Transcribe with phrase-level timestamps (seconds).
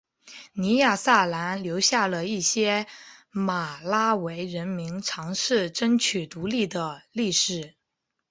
[0.53, 2.87] 尼亚萨兰留下了一些
[3.29, 7.75] 马拉维人民尝试争取独立的历史。